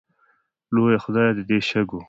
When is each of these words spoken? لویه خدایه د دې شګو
لویه 0.73 0.99
خدایه 1.03 1.31
د 1.37 1.39
دې 1.49 1.59
شګو 1.69 1.99